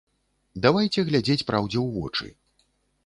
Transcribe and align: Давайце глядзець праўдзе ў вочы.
Давайце 0.63 1.05
глядзець 1.09 1.47
праўдзе 1.51 1.79
ў 1.85 1.99
вочы. 1.99 2.27